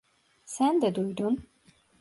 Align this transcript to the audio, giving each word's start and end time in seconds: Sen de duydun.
Sen 0.53 0.81
de 0.81 0.93
duydun. 0.95 1.39